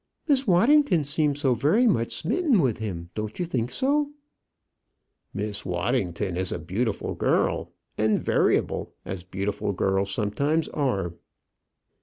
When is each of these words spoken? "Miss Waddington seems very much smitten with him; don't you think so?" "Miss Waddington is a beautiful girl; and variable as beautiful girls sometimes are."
"Miss 0.27 0.47
Waddington 0.47 1.03
seems 1.03 1.43
very 1.43 1.85
much 1.85 2.11
smitten 2.15 2.59
with 2.59 2.79
him; 2.79 3.11
don't 3.13 3.37
you 3.37 3.45
think 3.45 3.69
so?" 3.69 4.09
"Miss 5.31 5.63
Waddington 5.63 6.37
is 6.37 6.51
a 6.51 6.57
beautiful 6.57 7.13
girl; 7.13 7.71
and 7.99 8.17
variable 8.17 8.95
as 9.05 9.23
beautiful 9.23 9.73
girls 9.73 10.09
sometimes 10.11 10.67
are." 10.69 11.13